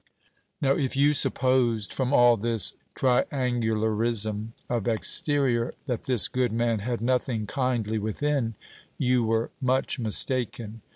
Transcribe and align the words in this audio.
Now, 0.61 0.71
if 0.75 0.95
you 0.95 1.13
supposed, 1.13 1.93
from 1.93 2.11
all 2.11 2.35
this 2.35 2.73
triangularism 2.95 4.47
of 4.67 4.87
exterior, 4.87 5.75
that 5.85 6.05
this 6.07 6.27
good 6.27 6.51
man 6.51 6.79
had 6.79 7.01
nothing 7.01 7.45
kindly 7.45 7.99
within, 7.99 8.55
you 8.97 9.23
were 9.23 9.51
much 9.61 9.99
mistaken. 9.99 10.81